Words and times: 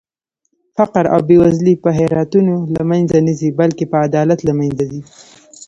فقر 0.77 1.05
او 1.13 1.19
بې 1.27 1.35
وزلي 1.41 1.73
په 1.83 1.89
خيراتونو 1.97 2.53
لمنخه 2.75 3.19
نه 3.27 3.33
ځي 3.39 3.49
بلکې 3.59 3.83
په 3.91 3.97
عدالت 4.05 4.39
لمنځه 4.49 4.83
ځي 4.91 5.01